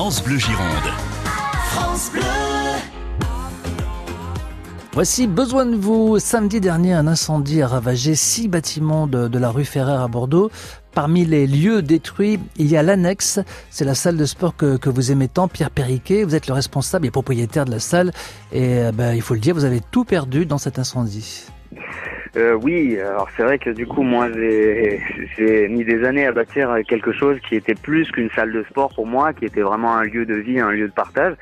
[0.00, 0.92] France Bleu Gironde.
[1.72, 2.22] France Bleu.
[4.92, 6.20] Voici Besoin de vous.
[6.20, 10.52] Samedi dernier, un incendie a ravagé six bâtiments de, la rue Ferrer à Bordeaux.
[10.94, 13.40] Parmi les lieux détruits, il y a l'annexe.
[13.70, 16.22] C'est la salle de sport que, vous aimez tant, Pierre Perriquet.
[16.22, 18.12] Vous êtes le responsable et propriétaire de la salle.
[18.52, 21.48] Et euh, ben, il faut le dire, vous avez tout perdu dans cet incendie.
[22.38, 26.72] Euh, oui, alors c'est vrai que du coup moi j'ai mis des années à bâtir
[26.86, 30.04] quelque chose qui était plus qu'une salle de sport pour moi, qui était vraiment un
[30.04, 31.34] lieu de vie, un lieu de partage.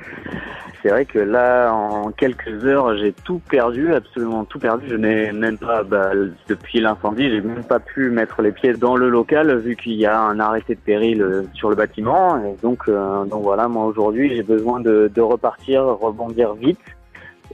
[0.83, 4.87] C'est vrai que là en quelques heures j'ai tout perdu, absolument tout perdu.
[4.89, 6.13] Je n'ai même pas, bah,
[6.49, 10.07] depuis l'incendie, j'ai même pas pu mettre les pieds dans le local vu qu'il y
[10.07, 12.43] a un arrêté de péril euh, sur le bâtiment.
[12.63, 16.81] Donc, euh, donc voilà, moi aujourd'hui j'ai besoin de repartir, rebondir vite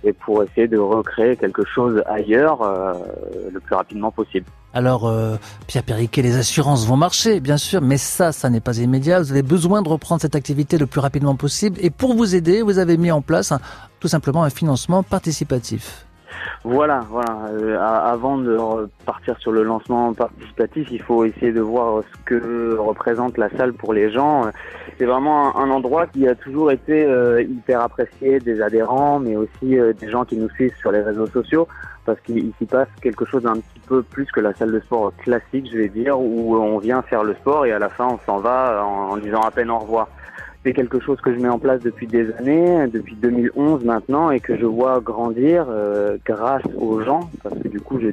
[0.04, 2.94] et pour essayer de recréer quelque chose ailleurs euh,
[3.52, 4.46] le plus rapidement possible.
[4.74, 8.78] Alors, euh, Pierre Périquet, les assurances vont marcher, bien sûr, mais ça, ça n'est pas
[8.78, 9.20] immédiat.
[9.20, 11.78] Vous avez besoin de reprendre cette activité le plus rapidement possible.
[11.82, 13.52] Et pour vous aider, vous avez mis en place
[14.00, 16.06] tout simplement un financement participatif.
[16.64, 17.46] Voilà, voilà.
[17.50, 18.56] Euh, avant de
[19.04, 23.72] partir sur le lancement participatif, il faut essayer de voir ce que représente la salle
[23.72, 24.44] pour les gens.
[24.98, 29.78] C'est vraiment un, endroit qui a toujours été euh, hyper apprécié des adhérents, mais aussi
[29.78, 31.66] euh, des gens qui nous suivent sur les réseaux sociaux,
[32.04, 35.12] parce qu'il s'y passe quelque chose d'un petit peu plus que la salle de sport
[35.16, 38.18] classique, je vais dire, où on vient faire le sport et à la fin on
[38.26, 40.08] s'en va en disant à peine au revoir
[40.64, 44.40] c'est quelque chose que je mets en place depuis des années, depuis 2011 maintenant, et
[44.40, 48.08] que je vois grandir euh, grâce aux gens, parce que du coup, je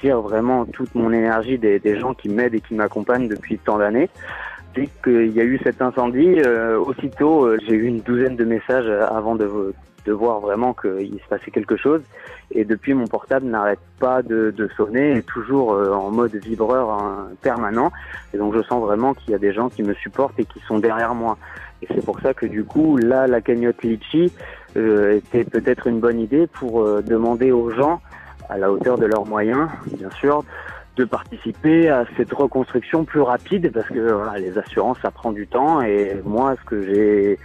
[0.00, 3.78] tire vraiment toute mon énergie des, des gens qui m'aident et qui m'accompagnent depuis tant
[3.78, 4.08] d'années.
[4.78, 8.44] Dès qu'il y a eu cet incendie, euh, aussitôt, euh, j'ai eu une douzaine de
[8.44, 9.74] messages avant de,
[10.06, 12.00] voir vraiment qu'il se passait quelque chose.
[12.50, 17.92] Et depuis, mon portable n'arrête pas de, de sonner, toujours en mode vibreur hein, permanent.
[18.32, 20.60] Et donc, je sens vraiment qu'il y a des gens qui me supportent et qui
[20.60, 21.36] sont derrière moi.
[21.82, 24.32] Et c'est pour ça que du coup, là, la cagnotte Litchi
[24.76, 28.00] euh, était peut-être une bonne idée pour euh, demander aux gens,
[28.48, 30.42] à la hauteur de leurs moyens, bien sûr,
[30.98, 35.80] de participer à cette reconstruction plus rapide parce que les assurances, ça prend du temps.
[35.80, 37.38] Et moi, ce que j'ai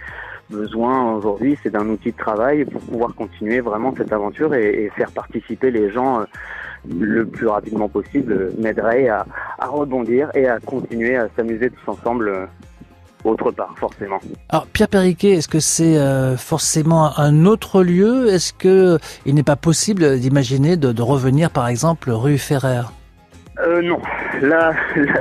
[0.50, 5.12] besoin aujourd'hui, c'est d'un outil de travail pour pouvoir continuer vraiment cette aventure et, faire
[5.12, 6.24] participer les gens euh,
[6.88, 9.24] le plus rapidement possible m'aiderait à,
[9.62, 12.48] rebondir et à continuer à s'amuser tous ensemble
[13.24, 14.20] autre part, forcément.
[14.50, 18.28] Alors, Pierre Perriquet, est-ce que c'est euh, forcément un autre lieu?
[18.28, 22.82] Est-ce que il n'est pas possible d'imaginer de, revenir, par exemple, rue Ferrer?
[23.60, 24.00] Euh, Non.
[24.42, 24.72] Là,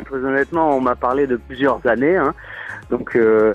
[0.06, 2.18] très honnêtement, on m'a parlé de plusieurs années.
[2.18, 2.34] Hein.
[2.90, 3.54] Donc, euh,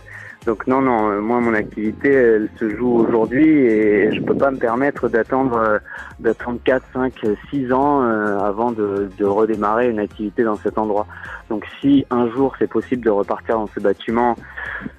[0.49, 4.51] donc non, non, euh, moi mon activité elle se joue aujourd'hui et je peux pas
[4.51, 5.79] me permettre d'attendre euh,
[6.21, 7.13] d'attendre 4, 5,
[7.51, 11.07] 6 ans euh, avant de, de, redémarrer une activité dans cet endroit.
[11.51, 14.37] Donc si un jour c'est possible de repartir dans ce bâtiment,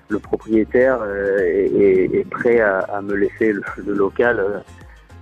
[0.09, 4.63] le propriétaire est, est, prêt à, à, me laisser le, le local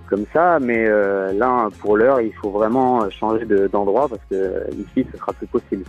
[0.08, 0.88] comme ça, mais
[1.34, 5.84] là pour l'heure il faut vraiment changer d'endroit parce que ici ce sera plus possible.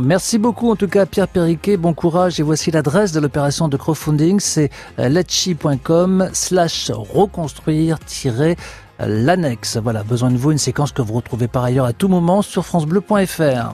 [0.00, 3.76] Merci beaucoup en tout cas Pierre Perriquet, bon courage et voici l'adresse de l'opération de
[3.76, 9.78] crowdfunding, c'est euh, letchi.com slash reconstruire-l'annexe.
[9.78, 12.66] Voilà, besoin de vous, une séquence que vous retrouvez par ailleurs à tout moment sur
[12.66, 13.72] francebleu.fr.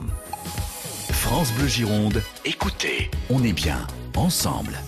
[1.11, 3.77] France Bleu Gironde, écoutez, on est bien
[4.15, 4.79] ensemble.